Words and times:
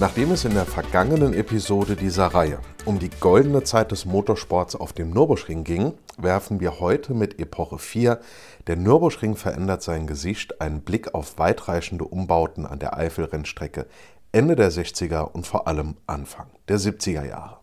Nachdem 0.00 0.30
es 0.30 0.44
in 0.44 0.54
der 0.54 0.64
vergangenen 0.64 1.34
Episode 1.34 1.96
dieser 1.96 2.26
Reihe 2.26 2.60
um 2.84 3.00
die 3.00 3.10
goldene 3.10 3.64
Zeit 3.64 3.90
des 3.90 4.04
Motorsports 4.04 4.76
auf 4.76 4.92
dem 4.92 5.10
Nürburgring 5.10 5.64
ging, 5.64 5.92
werfen 6.16 6.60
wir 6.60 6.78
heute 6.78 7.14
mit 7.14 7.40
Epoche 7.40 7.78
4, 7.78 8.20
der 8.68 8.76
Nürburgring 8.76 9.34
verändert 9.34 9.82
sein 9.82 10.06
Gesicht, 10.06 10.60
einen 10.60 10.82
Blick 10.82 11.14
auf 11.14 11.36
weitreichende 11.40 12.04
Umbauten 12.04 12.64
an 12.64 12.78
der 12.78 12.96
Eifelrennstrecke 12.96 13.86
Ende 14.30 14.54
der 14.54 14.70
60er 14.70 15.32
und 15.32 15.48
vor 15.48 15.66
allem 15.66 15.96
Anfang 16.06 16.46
der 16.68 16.78
70er 16.78 17.26
Jahre. 17.26 17.58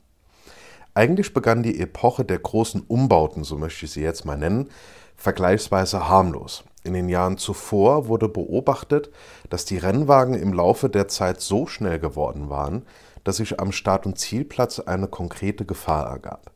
Eigentlich 0.93 1.33
begann 1.33 1.63
die 1.63 1.79
Epoche 1.79 2.25
der 2.25 2.39
großen 2.39 2.81
Umbauten, 2.81 3.45
so 3.45 3.57
möchte 3.57 3.85
ich 3.85 3.91
sie 3.91 4.01
jetzt 4.01 4.25
mal 4.25 4.37
nennen, 4.37 4.69
vergleichsweise 5.15 6.09
harmlos. 6.09 6.65
In 6.85 6.93
den 6.93 7.09
Jahren 7.09 7.39
zuvor 7.39 8.07
wurde 8.07 8.29
beobachtet, 8.29 9.09
dass 9.49 9.65
die 9.65 9.79
Rennwagen 9.79 10.35
im 10.35 10.53
Laufe 10.53 10.87
der 10.87 11.07
Zeit 11.07 11.41
so 11.41 11.65
schnell 11.65 11.97
geworden 11.97 12.51
waren, 12.51 12.85
dass 13.23 13.37
sich 13.37 13.59
am 13.59 13.71
Start- 13.71 14.05
und 14.05 14.19
Zielplatz 14.19 14.79
eine 14.79 15.07
konkrete 15.07 15.65
Gefahr 15.65 16.05
ergab. 16.05 16.51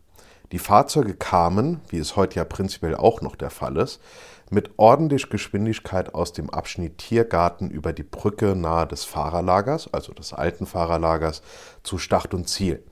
Die 0.51 0.59
Fahrzeuge 0.59 1.15
kamen, 1.15 1.81
wie 1.89 1.97
es 1.97 2.15
heute 2.15 2.35
ja 2.35 2.43
prinzipiell 2.43 2.95
auch 2.95 3.21
noch 3.21 3.35
der 3.35 3.49
Fall 3.49 3.77
ist, 3.77 4.01
mit 4.51 4.69
ordentlich 4.77 5.31
Geschwindigkeit 5.31 6.13
aus 6.13 6.31
dem 6.31 6.51
Abschnitt 6.51 6.99
Tiergarten 6.99 7.71
über 7.71 7.91
die 7.91 8.03
Brücke 8.03 8.55
nahe 8.55 8.85
des 8.85 9.05
Fahrerlagers, 9.05 9.91
also 9.91 10.13
des 10.13 10.33
alten 10.33 10.67
Fahrerlagers, 10.67 11.41
zu 11.81 11.97
Start 11.97 12.35
und 12.35 12.47
Ziel. 12.47 12.83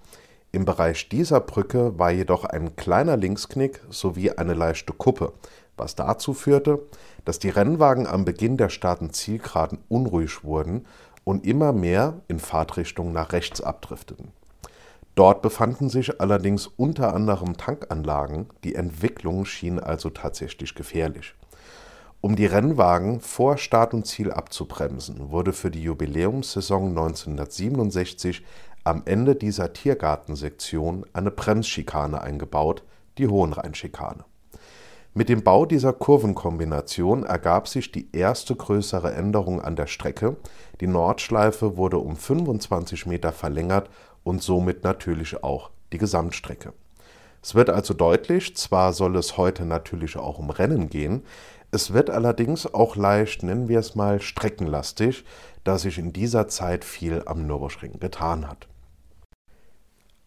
Im 0.51 0.65
Bereich 0.65 1.07
dieser 1.09 1.39
Brücke 1.39 1.99
war 1.99 2.09
jedoch 2.09 2.45
ein 2.45 2.75
kleiner 2.75 3.15
Linksknick 3.15 3.81
sowie 3.89 4.31
eine 4.31 4.55
leichte 4.55 4.93
Kuppe, 4.93 5.33
was 5.77 5.95
dazu 5.95 6.33
führte, 6.33 6.79
dass 7.25 7.39
die 7.39 7.49
Rennwagen 7.49 8.07
am 8.07 8.25
Beginn 8.25 8.57
der 8.57 8.69
Staaten-Zielgeraden 8.69 9.79
unruhig 9.89 10.43
wurden 10.43 10.85
und 11.23 11.45
immer 11.45 11.73
mehr 11.73 12.21
in 12.27 12.39
Fahrtrichtung 12.39 13.11
nach 13.11 13.33
rechts 13.33 13.61
abdrifteten. 13.61 14.31
Dort 15.15 15.41
befanden 15.41 15.89
sich 15.89 16.21
allerdings 16.21 16.67
unter 16.67 17.13
anderem 17.13 17.57
Tankanlagen, 17.57 18.47
die 18.63 18.75
Entwicklung 18.75 19.45
schien 19.45 19.79
also 19.79 20.09
tatsächlich 20.09 20.75
gefährlich. 20.75 21.33
Um 22.21 22.35
die 22.35 22.45
Rennwagen 22.45 23.19
vor 23.19 23.57
Start 23.57 23.93
und 23.93 24.05
Ziel 24.05 24.31
abzubremsen, 24.31 25.31
wurde 25.31 25.53
für 25.53 25.71
die 25.71 25.83
Jubiläumssaison 25.83 26.89
1967 26.89 28.43
am 28.83 29.03
Ende 29.05 29.35
dieser 29.35 29.73
Tiergartensektion 29.73 31.05
eine 31.13 31.31
Bremsschikane 31.31 32.21
eingebaut, 32.21 32.83
die 33.17 33.27
Hohenrheinschikane. 33.27 34.23
Mit 35.17 35.29
dem 35.29 35.41
Bau 35.41 35.65
dieser 35.65 35.93
Kurvenkombination 35.93 37.23
ergab 37.23 37.67
sich 37.67 37.91
die 37.91 38.07
erste 38.15 38.55
größere 38.55 39.15
Änderung 39.15 39.59
an 39.59 39.75
der 39.75 39.87
Strecke, 39.87 40.37
die 40.79 40.85
Nordschleife 40.85 41.75
wurde 41.75 41.97
um 41.97 42.15
25 42.15 43.07
Meter 43.07 43.31
verlängert 43.31 43.89
und 44.23 44.43
somit 44.43 44.83
natürlich 44.83 45.43
auch 45.43 45.71
die 45.91 45.97
Gesamtstrecke. 45.97 46.71
Es 47.41 47.55
wird 47.55 47.71
also 47.71 47.95
deutlich, 47.95 48.55
zwar 48.55 48.93
soll 48.93 49.15
es 49.15 49.37
heute 49.37 49.65
natürlich 49.65 50.17
auch 50.17 50.37
um 50.37 50.51
Rennen 50.51 50.87
gehen, 50.87 51.23
es 51.71 51.93
wird 51.93 52.11
allerdings 52.11 52.71
auch 52.71 52.95
leicht, 52.95 53.41
nennen 53.41 53.69
wir 53.69 53.79
es 53.79 53.95
mal, 53.95 54.21
streckenlastig, 54.21 55.25
da 55.63 55.79
sich 55.79 55.97
in 55.97 56.13
dieser 56.13 56.47
Zeit 56.47 56.85
viel 56.85 57.23
am 57.25 57.47
Nürburgring 57.47 57.99
getan 57.99 58.47
hat. 58.47 58.67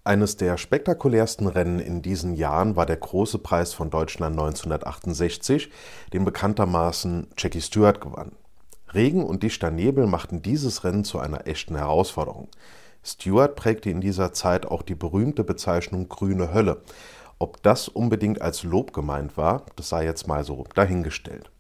Eines 0.03 0.39
der 0.39 0.57
spektakulärsten 0.57 1.47
Rennen 1.47 1.79
in 1.79 2.01
diesen 2.01 2.35
Jahren 2.35 2.75
war 2.75 2.87
der 2.87 2.97
Große 2.97 3.39
Preis 3.39 3.75
von 3.75 3.91
Deutschland 3.91 4.33
1968, 4.39 5.71
den 6.15 6.25
bekanntermaßen 6.25 7.29
Jackie 7.37 7.61
Stewart 7.61 8.01
gewann. 8.01 8.33
Regen 8.95 9.23
und 9.23 9.43
dichter 9.43 9.71
Nebel 9.71 10.07
machten 10.07 10.41
dieses 10.41 10.85
Rennen 10.85 11.05
zu 11.05 11.19
einer 11.19 11.47
echten 11.47 11.77
Herausforderung. 11.77 12.49
Stewart 13.05 13.57
prägte 13.57 13.91
in 13.91 14.01
dieser 14.01 14.33
Zeit 14.33 14.65
auch 14.65 14.83
die 14.83 14.95
berühmte 14.95 15.45
Bezeichnung 15.45 16.09
grüne 16.09 16.53
Hölle. 16.53 16.83
Ob 17.39 17.63
das 17.63 17.89
unbedingt 17.89 18.41
als 18.41 18.63
Lob 18.63 18.95
gemeint 18.95 19.37
war, 19.37 19.67
das 19.77 19.91
sei 19.91 20.05
jetzt 20.05 20.27
mal 20.27 20.45
so 20.45 20.65
dahingestellt. 20.75 21.51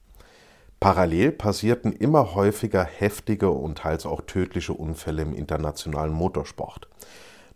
Parallel 0.80 1.32
passierten 1.32 1.92
immer 1.92 2.34
häufiger 2.34 2.84
heftige 2.84 3.50
und 3.50 3.78
teils 3.78 4.06
auch 4.06 4.22
tödliche 4.22 4.72
Unfälle 4.72 5.20
im 5.22 5.34
internationalen 5.34 6.12
Motorsport. 6.12 6.88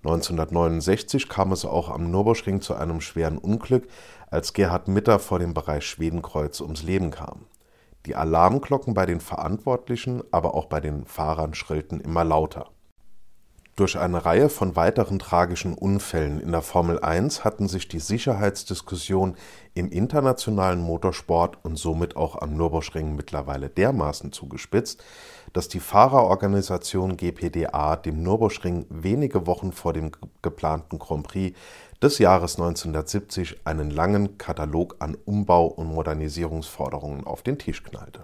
1969 0.05 1.31
kam 1.31 1.53
es 1.53 1.65
auch 1.65 1.89
am 1.89 2.11
Nürburgring 2.11 2.61
zu 2.61 2.75
einem 2.75 3.01
schweren 3.01 3.39
Unglück, 3.39 3.89
als 4.31 4.53
Gerhard 4.53 4.87
Mitter 4.87 5.19
vor 5.19 5.39
dem 5.39 5.55
Bereich 5.55 5.87
Schwedenkreuz 5.87 6.61
ums 6.61 6.83
Leben 6.83 7.11
kam. 7.11 7.47
Die 8.05 8.15
Alarmglocken 8.15 8.93
bei 8.93 9.07
den 9.07 9.21
Verantwortlichen, 9.21 10.23
aber 10.31 10.55
auch 10.55 10.67
bei 10.67 10.81
den 10.81 11.07
Fahrern 11.07 11.55
schrillten 11.55 12.01
immer 12.01 12.23
lauter. 12.23 12.69
Durch 13.77 13.99
eine 13.99 14.25
Reihe 14.25 14.51
von 14.51 14.77
weiteren 14.77 15.19
tragischen 15.19 15.75
Unfällen 15.75 16.39
in 16.39 16.53
der 16.53 16.63
Formel 16.63 17.01
1 17.01 17.43
hatten 17.43 17.67
sich 17.67 17.89
die 17.89 17.99
Sicherheitsdiskussionen 17.99 19.37
im 19.75 19.91
internationalen 19.91 20.81
Motorsport 20.81 21.59
und 21.65 21.75
somit 21.75 22.15
auch 22.15 22.41
am 22.41 22.57
Nürburgring 22.57 23.17
mittlerweile 23.17 23.69
dermaßen 23.69 24.31
zugespitzt, 24.31 25.03
dass 25.53 25.67
die 25.67 25.81
Fahrerorganisation 25.81 27.17
GPDA 27.17 27.97
dem 27.97 28.23
Nürburgring 28.23 28.87
wenige 28.91 29.49
Wochen 29.49 29.73
vor 29.73 29.93
dem 29.93 30.13
geplanten 30.41 31.01
Grand 31.01 31.27
Prix 31.27 31.59
des 32.01 32.19
Jahres 32.19 32.55
1970 32.55 33.63
einen 33.65 33.91
langen 33.91 34.39
Katalog 34.39 34.95
an 35.01 35.17
Umbau- 35.25 35.67
und 35.67 35.89
Modernisierungsforderungen 35.89 37.27
auf 37.27 37.43
den 37.43 37.59
Tisch 37.59 37.83
knallte. 37.83 38.23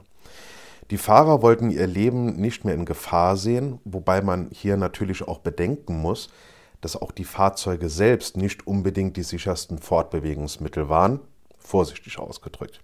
Die 0.91 0.99
Fahrer 0.99 1.43
wollten 1.43 1.71
ihr 1.71 1.87
Leben 1.87 2.37
nicht 2.37 2.65
mehr 2.65 2.75
in 2.75 2.85
Gefahr 2.85 3.37
sehen, 3.37 3.81
wobei 3.85 4.23
man 4.23 4.51
hier 4.53 4.77
natürlich 4.77 5.27
auch 5.27 5.39
bedenken 5.39 6.01
muss, 6.01 6.31
dass 6.81 6.97
auch 6.97 7.13
die 7.13 7.25
Fahrzeuge 7.25 7.89
selbst 7.89 8.37
nicht 8.37 8.67
unbedingt 8.67 9.17
die 9.17 9.23
sichersten 9.23 9.79
Fortbewegungsmittel 9.79 10.89
waren, 10.89 11.21
vorsichtig 11.59 12.19
ausgedrückt. 12.19 12.81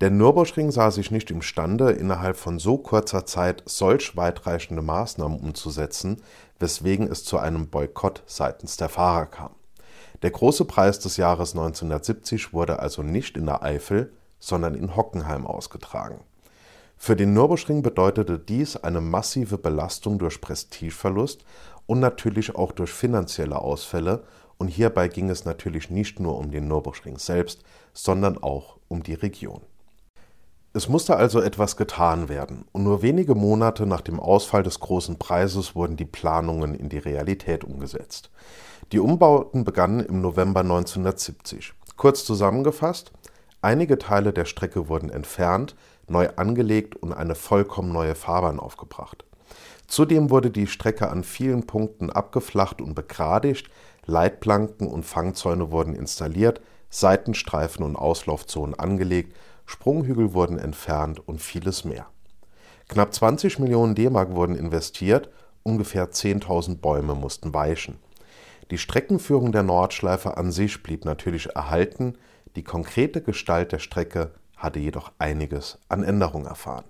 Der 0.00 0.10
Nürburgring 0.10 0.70
sah 0.72 0.90
sich 0.90 1.10
nicht 1.10 1.30
imstande, 1.30 1.92
innerhalb 1.92 2.36
von 2.36 2.58
so 2.58 2.76
kurzer 2.76 3.24
Zeit 3.24 3.62
solch 3.64 4.14
weitreichende 4.14 4.82
Maßnahmen 4.82 5.40
umzusetzen, 5.40 6.18
weswegen 6.58 7.10
es 7.10 7.24
zu 7.24 7.38
einem 7.38 7.68
Boykott 7.68 8.22
seitens 8.26 8.76
der 8.76 8.90
Fahrer 8.90 9.24
kam. 9.24 9.52
Der 10.22 10.30
große 10.30 10.66
Preis 10.66 10.98
des 10.98 11.16
Jahres 11.16 11.52
1970 11.52 12.52
wurde 12.52 12.78
also 12.78 13.02
nicht 13.02 13.38
in 13.38 13.46
der 13.46 13.62
Eifel, 13.62 14.12
sondern 14.38 14.74
in 14.74 14.96
Hockenheim 14.96 15.46
ausgetragen. 15.46 16.20
Für 16.96 17.14
den 17.14 17.34
Nürburgring 17.34 17.82
bedeutete 17.82 18.38
dies 18.38 18.76
eine 18.76 19.00
massive 19.00 19.58
Belastung 19.58 20.18
durch 20.18 20.40
Prestigeverlust 20.40 21.44
und 21.86 22.00
natürlich 22.00 22.54
auch 22.56 22.72
durch 22.72 22.90
finanzielle 22.90 23.58
Ausfälle, 23.60 24.24
und 24.58 24.68
hierbei 24.68 25.08
ging 25.08 25.28
es 25.28 25.44
natürlich 25.44 25.90
nicht 25.90 26.18
nur 26.18 26.38
um 26.38 26.50
den 26.50 26.66
Nürburgring 26.66 27.18
selbst, 27.18 27.62
sondern 27.92 28.38
auch 28.42 28.78
um 28.88 29.02
die 29.02 29.14
Region. 29.14 29.60
Es 30.72 30.88
musste 30.88 31.16
also 31.16 31.40
etwas 31.40 31.76
getan 31.76 32.28
werden, 32.28 32.66
und 32.72 32.82
nur 32.84 33.02
wenige 33.02 33.34
Monate 33.34 33.86
nach 33.86 34.00
dem 34.00 34.20
Ausfall 34.20 34.62
des 34.62 34.80
großen 34.80 35.18
Preises 35.18 35.74
wurden 35.74 35.96
die 35.96 36.04
Planungen 36.04 36.74
in 36.74 36.88
die 36.88 36.98
Realität 36.98 37.64
umgesetzt. 37.64 38.30
Die 38.92 38.98
Umbauten 38.98 39.64
begannen 39.64 40.00
im 40.00 40.20
November 40.20 40.60
1970. 40.60 41.72
Kurz 41.96 42.24
zusammengefasst, 42.24 43.12
einige 43.62 43.98
Teile 43.98 44.32
der 44.32 44.44
Strecke 44.44 44.88
wurden 44.88 45.08
entfernt, 45.08 45.76
neu 46.08 46.28
angelegt 46.36 46.96
und 46.96 47.12
eine 47.12 47.34
vollkommen 47.34 47.92
neue 47.92 48.14
Fahrbahn 48.14 48.60
aufgebracht. 48.60 49.24
Zudem 49.86 50.30
wurde 50.30 50.50
die 50.50 50.66
Strecke 50.66 51.08
an 51.08 51.24
vielen 51.24 51.66
Punkten 51.66 52.10
abgeflacht 52.10 52.80
und 52.80 52.94
begradigt, 52.94 53.68
Leitplanken 54.04 54.86
und 54.86 55.04
Fangzäune 55.04 55.70
wurden 55.70 55.94
installiert, 55.94 56.60
Seitenstreifen 56.90 57.84
und 57.84 57.96
Auslaufzonen 57.96 58.78
angelegt, 58.78 59.36
Sprunghügel 59.64 60.32
wurden 60.32 60.58
entfernt 60.58 61.20
und 61.26 61.40
vieles 61.40 61.84
mehr. 61.84 62.06
Knapp 62.88 63.12
20 63.12 63.58
Millionen 63.58 63.96
D-Mark 63.96 64.34
wurden 64.34 64.54
investiert, 64.54 65.28
ungefähr 65.64 66.10
10.000 66.10 66.76
Bäume 66.76 67.16
mussten 67.16 67.52
weichen. 67.52 67.98
Die 68.70 68.78
Streckenführung 68.78 69.50
der 69.52 69.64
Nordschleife 69.64 70.36
an 70.36 70.52
sich 70.52 70.82
blieb 70.82 71.04
natürlich 71.04 71.54
erhalten, 71.54 72.16
die 72.54 72.62
konkrete 72.62 73.20
Gestalt 73.22 73.72
der 73.72 73.80
Strecke 73.80 74.30
hatte 74.56 74.78
jedoch 74.78 75.12
einiges 75.18 75.78
an 75.88 76.02
Änderung 76.02 76.46
erfahren. 76.46 76.84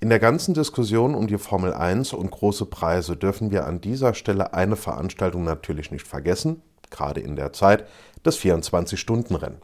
In 0.00 0.10
der 0.10 0.20
ganzen 0.20 0.54
Diskussion 0.54 1.14
um 1.14 1.26
die 1.26 1.38
Formel 1.38 1.74
1 1.74 2.12
und 2.12 2.30
große 2.30 2.66
Preise 2.66 3.16
dürfen 3.16 3.50
wir 3.50 3.66
an 3.66 3.80
dieser 3.80 4.14
Stelle 4.14 4.54
eine 4.54 4.76
Veranstaltung 4.76 5.42
natürlich 5.42 5.90
nicht 5.90 6.06
vergessen, 6.06 6.62
gerade 6.90 7.20
in 7.20 7.34
der 7.34 7.52
Zeit, 7.52 7.84
das 8.22 8.38
24-Stunden-Rennen. 8.38 9.60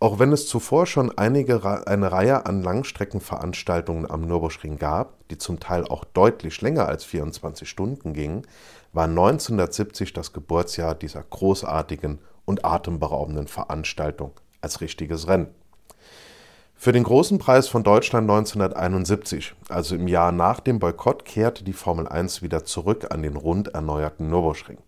Auch 0.00 0.20
wenn 0.20 0.32
es 0.32 0.46
zuvor 0.46 0.86
schon 0.86 1.16
einige, 1.18 1.86
eine 1.86 2.12
Reihe 2.12 2.46
an 2.46 2.62
Langstreckenveranstaltungen 2.62 4.08
am 4.08 4.22
Nürburgring 4.22 4.78
gab, 4.78 5.28
die 5.28 5.38
zum 5.38 5.58
Teil 5.58 5.84
auch 5.84 6.04
deutlich 6.04 6.60
länger 6.60 6.86
als 6.86 7.04
24 7.04 7.68
Stunden 7.68 8.12
gingen, 8.12 8.46
war 8.92 9.04
1970 9.04 10.12
das 10.12 10.32
Geburtsjahr 10.32 10.94
dieser 10.94 11.24
großartigen 11.24 12.20
und 12.44 12.64
atemberaubenden 12.64 13.48
Veranstaltung 13.48 14.32
als 14.60 14.80
richtiges 14.80 15.26
Rennen. 15.26 15.48
Für 16.80 16.92
den 16.92 17.02
Großen 17.02 17.38
Preis 17.38 17.66
von 17.66 17.82
Deutschland 17.82 18.30
1971, 18.30 19.52
also 19.68 19.96
im 19.96 20.06
Jahr 20.06 20.30
nach 20.30 20.60
dem 20.60 20.78
Boykott, 20.78 21.24
kehrte 21.24 21.64
die 21.64 21.72
Formel 21.72 22.06
1 22.06 22.40
wieder 22.40 22.64
zurück 22.64 23.08
an 23.10 23.24
den 23.24 23.34
rund 23.34 23.74
erneuerten 23.74 24.30
Nürburgring. 24.30 24.78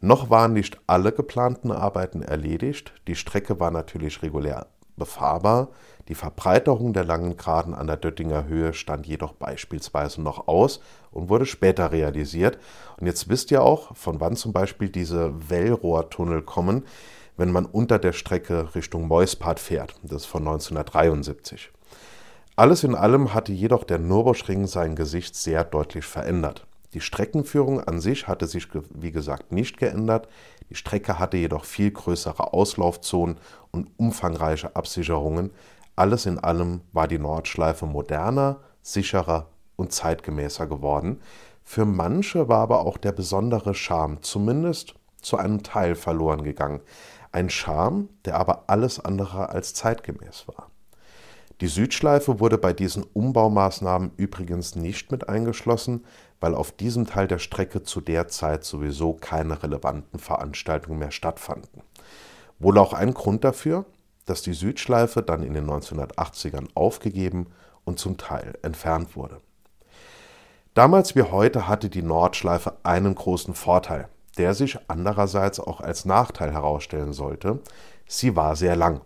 Noch 0.00 0.30
waren 0.30 0.52
nicht 0.52 0.80
alle 0.88 1.12
geplanten 1.12 1.70
Arbeiten 1.70 2.22
erledigt, 2.22 2.92
die 3.06 3.14
Strecke 3.14 3.60
war 3.60 3.70
natürlich 3.70 4.22
regulär 4.22 4.66
befahrbar, 4.96 5.68
die 6.08 6.16
Verbreiterung 6.16 6.92
der 6.92 7.04
langen 7.04 7.36
Geraden 7.36 7.72
an 7.72 7.86
der 7.86 7.98
Döttinger 7.98 8.46
Höhe 8.46 8.74
stand 8.74 9.06
jedoch 9.06 9.32
beispielsweise 9.32 10.20
noch 10.20 10.48
aus 10.48 10.80
und 11.12 11.28
wurde 11.28 11.46
später 11.46 11.92
realisiert. 11.92 12.58
Und 12.98 13.06
jetzt 13.06 13.28
wisst 13.28 13.52
ihr 13.52 13.62
auch, 13.62 13.94
von 13.94 14.20
wann 14.20 14.34
zum 14.34 14.52
Beispiel 14.52 14.88
diese 14.88 15.32
Wellrohrtunnel 15.48 16.42
kommen, 16.42 16.82
wenn 17.42 17.50
man 17.50 17.66
unter 17.66 17.98
der 17.98 18.12
Strecke 18.12 18.72
Richtung 18.76 19.08
Meuspart 19.08 19.58
fährt. 19.58 19.96
Das 20.04 20.22
ist 20.22 20.26
von 20.26 20.42
1973. 20.42 21.72
Alles 22.54 22.84
in 22.84 22.94
allem 22.94 23.34
hatte 23.34 23.50
jedoch 23.50 23.82
der 23.82 23.98
Nürburgring 23.98 24.68
sein 24.68 24.94
Gesicht 24.94 25.34
sehr 25.34 25.64
deutlich 25.64 26.04
verändert. 26.04 26.68
Die 26.94 27.00
Streckenführung 27.00 27.80
an 27.80 27.98
sich 27.98 28.28
hatte 28.28 28.46
sich, 28.46 28.68
wie 28.94 29.10
gesagt, 29.10 29.50
nicht 29.50 29.76
geändert. 29.76 30.28
Die 30.70 30.76
Strecke 30.76 31.18
hatte 31.18 31.36
jedoch 31.36 31.64
viel 31.64 31.90
größere 31.90 32.52
Auslaufzonen 32.52 33.38
und 33.72 33.88
umfangreiche 33.96 34.76
Absicherungen. 34.76 35.50
Alles 35.96 36.26
in 36.26 36.38
allem 36.38 36.82
war 36.92 37.08
die 37.08 37.18
Nordschleife 37.18 37.86
moderner, 37.86 38.60
sicherer 38.82 39.48
und 39.74 39.92
zeitgemäßer 39.92 40.68
geworden. 40.68 41.20
Für 41.64 41.86
manche 41.86 42.46
war 42.46 42.60
aber 42.60 42.86
auch 42.86 42.98
der 42.98 43.10
besondere 43.10 43.74
Charme 43.74 44.22
zumindest 44.22 44.94
zu 45.22 45.36
einem 45.38 45.64
Teil 45.64 45.94
verloren 45.94 46.44
gegangen. 46.44 46.80
Ein 47.32 47.48
Charme, 47.50 48.08
der 48.24 48.36
aber 48.36 48.64
alles 48.68 49.00
andere 49.00 49.48
als 49.48 49.74
zeitgemäß 49.74 50.46
war. 50.46 50.70
Die 51.62 51.68
Südschleife 51.68 52.40
wurde 52.40 52.58
bei 52.58 52.72
diesen 52.72 53.04
Umbaumaßnahmen 53.04 54.12
übrigens 54.16 54.74
nicht 54.74 55.10
mit 55.12 55.28
eingeschlossen, 55.28 56.04
weil 56.40 56.54
auf 56.54 56.72
diesem 56.72 57.06
Teil 57.06 57.28
der 57.28 57.38
Strecke 57.38 57.82
zu 57.82 58.00
der 58.00 58.28
Zeit 58.28 58.64
sowieso 58.64 59.14
keine 59.14 59.62
relevanten 59.62 60.18
Veranstaltungen 60.18 60.98
mehr 60.98 61.12
stattfanden. 61.12 61.82
Wohl 62.58 62.78
auch 62.78 62.92
ein 62.92 63.14
Grund 63.14 63.44
dafür, 63.44 63.86
dass 64.26 64.42
die 64.42 64.54
Südschleife 64.54 65.22
dann 65.22 65.42
in 65.42 65.54
den 65.54 65.68
1980ern 65.68 66.68
aufgegeben 66.74 67.46
und 67.84 67.98
zum 67.98 68.16
Teil 68.18 68.58
entfernt 68.62 69.16
wurde. 69.16 69.40
Damals 70.74 71.14
wie 71.14 71.22
heute 71.22 71.68
hatte 71.68 71.90
die 71.90 72.02
Nordschleife 72.02 72.78
einen 72.82 73.14
großen 73.14 73.54
Vorteil, 73.54 74.08
der 74.38 74.54
sich 74.54 74.78
andererseits 74.88 75.60
auch 75.60 75.80
als 75.80 76.04
Nachteil 76.04 76.52
herausstellen 76.52 77.12
sollte. 77.12 77.60
Sie 78.06 78.36
war 78.36 78.56
sehr 78.56 78.76
lang. 78.76 79.00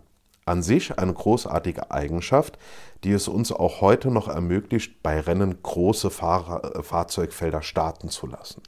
An 0.45 0.63
sich 0.63 0.97
eine 0.97 1.13
großartige 1.13 1.91
Eigenschaft, 1.91 2.57
die 3.03 3.11
es 3.11 3.27
uns 3.27 3.51
auch 3.51 3.81
heute 3.81 4.09
noch 4.09 4.29
ermöglicht, 4.29 5.03
bei 5.03 5.19
Rennen 5.19 5.61
große 5.61 6.09
Fahr 6.09 6.63
äh, 6.63 6.83
Fahrzeugfelder 6.83 7.61
starten 7.61 8.09
zu 8.09 8.27
lassen. 8.27 8.63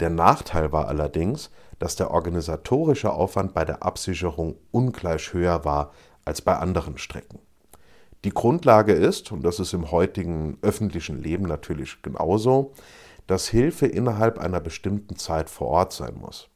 Der 0.00 0.10
Nachteil 0.10 0.72
war 0.72 0.88
allerdings, 0.88 1.50
dass 1.78 1.94
der 1.94 2.10
organisatorische 2.10 3.12
Aufwand 3.12 3.54
bei 3.54 3.64
der 3.64 3.84
Absicherung 3.84 4.56
ungleich 4.72 5.32
höher 5.32 5.64
war 5.64 5.92
als 6.24 6.42
bei 6.42 6.56
anderen 6.56 6.98
Strecken. 6.98 7.38
Die 8.24 8.30
Grundlage 8.30 8.92
ist, 8.92 9.32
und 9.32 9.42
das 9.42 9.58
ist 9.58 9.72
im 9.72 9.90
heutigen 9.90 10.58
öffentlichen 10.62 11.20
Leben 11.20 11.44
natürlich 11.44 12.02
genauso, 12.02 12.72
dass 13.26 13.48
Hilfe 13.48 13.86
innerhalb 13.86 14.38
einer 14.38 14.60
bestimmten 14.60 15.16
Zeit 15.16 15.48
vor 15.50 15.68
Ort 15.68 15.92
sein 15.92 16.14
muss. 16.20 16.48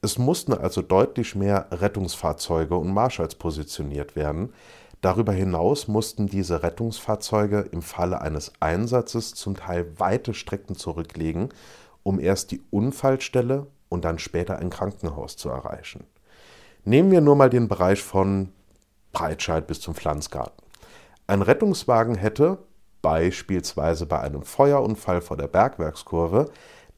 Es 0.00 0.18
mussten 0.18 0.52
also 0.52 0.82
deutlich 0.82 1.34
mehr 1.34 1.68
Rettungsfahrzeuge 1.70 2.76
und 2.76 2.92
Marschalls 2.92 3.36
positioniert 3.36 4.16
werden. 4.16 4.52
Darüber 5.00 5.32
hinaus 5.32 5.88
mussten 5.88 6.26
diese 6.26 6.62
Rettungsfahrzeuge 6.62 7.60
im 7.72 7.80
Falle 7.80 8.20
eines 8.20 8.52
Einsatzes 8.60 9.34
zum 9.34 9.56
Teil 9.56 9.98
weite 9.98 10.34
Strecken 10.34 10.76
zurücklegen, 10.76 11.48
um 12.02 12.20
erst 12.20 12.50
die 12.50 12.62
Unfallstelle 12.70 13.66
und 13.88 14.04
dann 14.04 14.18
später 14.18 14.58
ein 14.58 14.70
Krankenhaus 14.70 15.36
zu 15.36 15.48
erreichen. 15.48 16.04
Nehmen 16.84 17.10
wir 17.10 17.22
nur 17.22 17.36
mal 17.36 17.48
den 17.48 17.68
Bereich 17.68 18.02
von 18.02 18.50
Breitscheid 19.12 19.66
bis 19.66 19.80
zum 19.80 19.94
Pflanzgarten. 19.94 20.66
Ein 21.26 21.40
Rettungswagen 21.40 22.14
hätte, 22.14 22.58
beispielsweise 23.04 24.06
bei 24.06 24.20
einem 24.20 24.42
Feuerunfall 24.42 25.20
vor 25.20 25.36
der 25.36 25.46
Bergwerkskurve, 25.46 26.46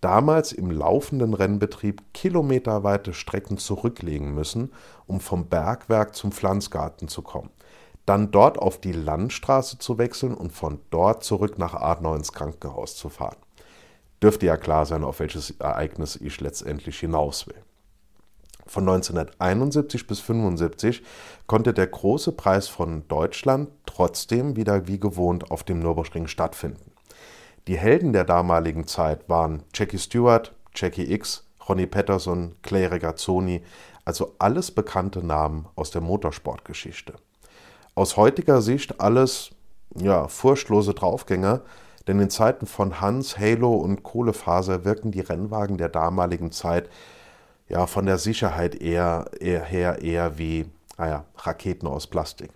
damals 0.01 0.53
im 0.53 0.71
laufenden 0.71 1.35
Rennbetrieb 1.35 2.01
kilometerweite 2.15 3.13
Strecken 3.13 3.59
zurücklegen 3.59 4.33
müssen, 4.33 4.73
um 5.09 5.19
vom 5.19 5.49
Bergwerk 5.49 6.15
zum 6.15 6.31
Pflanzgarten 6.31 7.09
zu 7.09 7.23
kommen, 7.23 7.51
dann 8.07 8.31
dort 8.31 8.57
auf 8.57 8.81
die 8.81 8.93
Landstraße 8.93 9.79
zu 9.79 9.99
wechseln 9.99 10.35
und 10.35 10.53
von 10.53 10.79
dort 10.91 11.25
zurück 11.25 11.59
nach 11.59 11.75
Adnau 11.75 12.15
ins 12.15 12.33
Krankenhaus 12.33 12.95
zu 12.95 13.09
fahren. 13.09 13.39
Dürfte 14.23 14.47
ja 14.47 14.57
klar 14.57 14.87
sein, 14.87 15.03
auf 15.03 15.19
welches 15.19 15.51
Ereignis 15.59 16.15
ich 16.15 16.41
letztendlich 16.41 17.01
hinaus 17.01 17.49
will. 17.49 17.61
Von 18.65 18.85
1971 18.85 20.07
bis 20.07 20.21
1975 20.21 21.03
konnte 21.49 21.75
der 21.75 21.89
große 21.89 22.31
Preis 22.31 22.69
von 22.69 23.07
Deutschland 23.09 23.71
trotzdem 23.97 24.57
wieder 24.57 24.87
wie 24.87 25.01
gewohnt 25.01 25.51
auf 25.51 25.65
dem 25.65 25.79
Nürburgring 25.79 26.27
stattfinden. 26.27 26.93
Die 27.67 27.79
Helden 27.79 28.13
der 28.13 28.25
damaligen 28.25 28.87
Zeit 28.87 29.27
waren 29.31 29.63
Jackie 29.73 29.99
Stewart, 29.99 30.55
Jackie 30.75 31.11
X, 31.11 31.47
Ronnie 31.67 31.87
Patterson, 31.87 32.57
Clay 32.61 32.85
Regazzoni, 32.85 33.63
also 34.05 34.35
alles 34.39 34.71
bekannte 34.71 35.25
Namen 35.25 35.67
aus 35.77 35.91
der 35.93 36.03
Motorsportgeschichte. 36.03 37.15
Aus 37.95 38.19
heutiger 38.19 38.61
Sicht 38.61 39.01
alles 39.01 39.53
ja, 39.97 40.29
furchtlose 40.29 40.93
Draufgänger, 40.93 41.63
denn 42.07 42.21
in 42.21 42.29
Zeiten 42.29 42.67
von 42.67 43.01
Hans, 43.01 43.39
Halo 43.39 43.75
und 43.77 44.03
Kohlefaser 44.03 44.85
wirken 44.85 45.11
die 45.11 45.21
Rennwagen 45.21 45.79
der 45.79 45.89
damaligen 45.89 46.53
Zeit 46.53 46.91
ja 47.67 47.87
von 47.87 48.05
der 48.05 48.19
Sicherheit 48.19 48.75
eher, 48.75 49.31
eher 49.41 49.65
her 49.65 50.03
eher 50.03 50.37
wie 50.37 50.67
naja, 50.99 51.25
Raketen 51.39 51.89
aus 51.89 52.07
Plastik. 52.07 52.51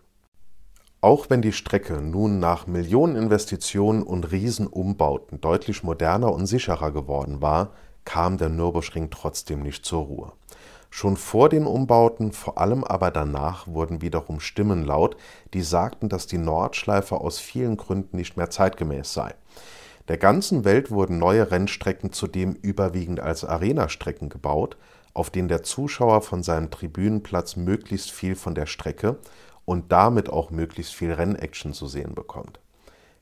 Auch 1.03 1.31
wenn 1.31 1.41
die 1.41 1.53
Strecke 1.53 2.03
nun 2.03 2.41
nach 2.41 2.67
Millioneninvestitionen 2.67 4.03
und 4.03 4.33
Riesenumbauten 4.33 5.41
deutlich 5.41 5.83
moderner 5.83 6.31
und 6.31 6.45
sicherer 6.45 6.91
geworden 6.91 7.41
war, 7.41 7.71
kam 8.05 8.37
der 8.37 8.51
Nürburgring 8.51 9.09
trotzdem 9.09 9.63
nicht 9.63 9.87
zur 9.87 10.03
Ruhe. 10.03 10.33
Schon 10.91 11.17
vor 11.17 11.49
den 11.49 11.67
Umbauten, 11.67 12.33
vor 12.33 12.59
allem 12.59 12.85
aber 12.85 13.11
danach, 13.11 13.67
wurden 13.67 14.03
wiederum 14.03 14.41
Stimmen 14.41 14.85
laut, 14.85 15.17
die 15.55 15.63
sagten, 15.63 16.11
dass 16.11 16.27
die 16.27 16.37
Nordschleife 16.37 17.19
aus 17.19 17.39
vielen 17.39 17.79
Gründen 17.79 18.17
nicht 18.17 18.37
mehr 18.37 18.51
zeitgemäß 18.51 19.15
sei. 19.15 19.35
Der 20.09 20.19
ganzen 20.19 20.65
Welt 20.65 20.91
wurden 20.91 21.19
neue 21.19 21.51
Rennstrecken 21.51 22.13
zudem 22.13 22.55
überwiegend 22.61 23.21
als 23.21 23.45
Arena-Strecken 23.45 24.29
gebaut, 24.29 24.77
auf 25.15 25.31
denen 25.31 25.49
der 25.49 25.63
Zuschauer 25.63 26.21
von 26.21 26.43
seinem 26.43 26.71
Tribünenplatz 26.71 27.57
möglichst 27.57 28.11
viel 28.11 28.35
von 28.35 28.55
der 28.55 28.67
Strecke 28.67 29.19
und 29.71 29.93
damit 29.93 30.29
auch 30.29 30.51
möglichst 30.51 30.97
viel 30.97 31.13
Rennaction 31.13 31.73
zu 31.73 31.87
sehen 31.87 32.17
bekommt. 32.17 32.59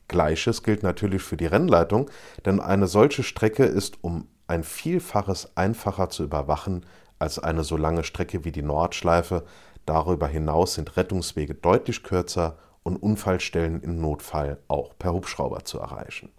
Gleiches 0.09 0.63
gilt 0.63 0.83
natürlich 0.83 1.21
für 1.21 1.37
die 1.37 1.45
Rennleitung, 1.45 2.11
denn 2.47 2.59
eine 2.59 2.87
solche 2.87 3.23
Strecke 3.23 3.65
ist 3.65 4.03
um 4.03 4.29
ein 4.47 4.65
Vielfaches 4.65 5.55
einfacher 5.59 6.09
zu 6.09 6.25
überwachen 6.25 6.87
als 7.19 7.39
eine 7.39 7.65
so 7.65 7.77
lange 7.77 8.03
Strecke 8.03 8.47
wie 8.47 8.53
die 8.53 8.63
Nordschleife. 8.63 9.45
Darüber 9.85 10.27
hinaus 10.27 10.73
sind 10.73 10.97
Rettungswege 10.97 11.55
deutlich 11.55 12.03
kürzer 12.03 12.57
und 12.83 12.97
Unfallstellen 12.97 13.83
im 13.83 14.01
Notfall 14.01 14.57
auch 14.69 14.95
per 14.99 15.13
Hubschrauber 15.13 15.67
zu 15.67 15.79
erreichen. 15.79 16.31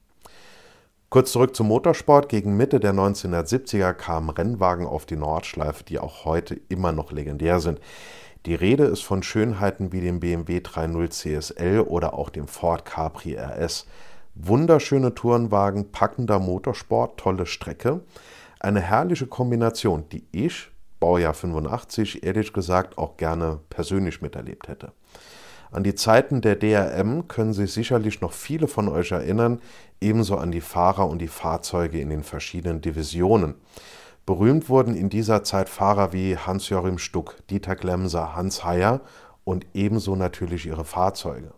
Kurz 1.11 1.31
zurück 1.31 1.55
zum 1.55 1.67
Motorsport. 1.67 2.29
Gegen 2.29 2.57
Mitte 2.57 2.79
der 2.79 2.93
1970er 2.93 3.93
kamen 3.93 4.31
Rennwagen 4.31 4.87
auf 4.87 5.05
die 5.05 5.17
Nordschleife, 5.17 5.83
die 5.83 5.99
auch 5.99 6.25
heute 6.25 6.59
immer 6.69 6.91
noch 6.93 7.11
legendär 7.11 7.59
sind. 7.59 7.79
Die 8.45 8.55
Rede 8.55 8.85
ist 8.85 9.03
von 9.03 9.21
Schönheiten 9.21 9.91
wie 9.91 9.99
dem 9.99 10.21
BMW 10.21 10.59
3.0 10.59 11.09
CSL 11.09 11.81
oder 11.81 12.13
auch 12.13 12.29
dem 12.29 12.47
Ford 12.47 12.85
Capri 12.85 13.35
RS. 13.35 13.85
Wunderschöne 14.35 15.13
Tourenwagen, 15.13 15.91
packender 15.91 16.39
Motorsport, 16.39 17.19
tolle 17.19 17.45
Strecke. 17.45 17.99
Eine 18.61 18.79
herrliche 18.79 19.27
Kombination, 19.27 20.05
die 20.09 20.25
ich, 20.31 20.71
Baujahr 21.01 21.33
85, 21.33 22.23
ehrlich 22.23 22.53
gesagt 22.53 22.97
auch 22.97 23.17
gerne 23.17 23.59
persönlich 23.69 24.21
miterlebt 24.21 24.69
hätte. 24.69 24.93
An 25.71 25.83
die 25.83 25.95
Zeiten 25.95 26.41
der 26.41 26.55
DRM 26.55 27.27
können 27.27 27.53
sich 27.53 27.73
sicherlich 27.73 28.21
noch 28.21 28.31
viele 28.31 28.67
von 28.67 28.87
euch 28.87 29.11
erinnern, 29.11 29.59
ebenso 29.99 30.37
an 30.37 30.51
die 30.51 30.61
Fahrer 30.61 31.07
und 31.07 31.19
die 31.19 31.27
Fahrzeuge 31.27 31.99
in 31.99 32.09
den 32.09 32.23
verschiedenen 32.23 32.79
Divisionen. 32.81 33.55
Berühmt 34.29 34.69
wurden 34.69 34.93
in 34.93 35.09
dieser 35.09 35.43
Zeit 35.43 35.69
Fahrer 35.69 36.13
wie 36.13 36.37
Hans-Joachim 36.37 36.99
Stuck, 36.99 37.37
Dieter 37.49 37.75
Glemser, 37.75 38.35
Hans 38.35 38.63
Heyer 38.63 39.01
und 39.43 39.65
ebenso 39.73 40.15
natürlich 40.15 40.67
ihre 40.67 40.85
Fahrzeuge. 40.85 41.51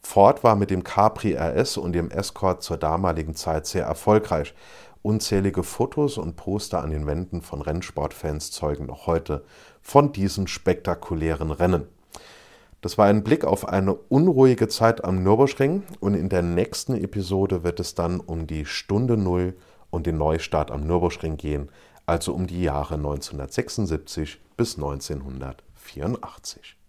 Ford 0.00 0.42
war 0.42 0.56
mit 0.56 0.70
dem 0.70 0.82
Capri 0.82 1.36
RS 1.36 1.76
und 1.76 1.92
dem 1.92 2.10
Escort 2.10 2.64
zur 2.64 2.78
damaligen 2.78 3.36
Zeit 3.36 3.66
sehr 3.66 3.84
erfolgreich. 3.84 4.54
Unzählige 5.02 5.62
Fotos 5.62 6.18
und 6.18 6.34
Poster 6.34 6.82
an 6.82 6.90
den 6.90 7.06
Wänden 7.06 7.42
von 7.42 7.62
Rennsportfans 7.62 8.50
zeugen 8.50 8.86
noch 8.86 9.06
heute 9.06 9.44
von 9.80 10.10
diesen 10.10 10.48
spektakulären 10.48 11.52
Rennen. 11.52 11.86
Das 12.80 12.98
war 12.98 13.06
ein 13.06 13.22
Blick 13.22 13.44
auf 13.44 13.68
eine 13.68 13.94
unruhige 13.94 14.66
Zeit 14.66 15.04
am 15.04 15.22
Nürburgring 15.22 15.84
und 16.00 16.14
in 16.14 16.28
der 16.28 16.42
nächsten 16.42 16.96
Episode 16.96 17.62
wird 17.62 17.78
es 17.78 17.94
dann 17.94 18.18
um 18.18 18.48
die 18.48 18.66
Stunde 18.66 19.16
Null 19.16 19.54
und 19.90 20.06
den 20.06 20.18
Neustart 20.18 20.72
am 20.72 20.86
Nürburgring 20.88 21.36
gehen, 21.36 21.68
also 22.10 22.34
um 22.34 22.48
die 22.48 22.62
Jahre 22.62 22.94
1976 22.94 24.40
bis 24.56 24.74
1984. 24.74 26.79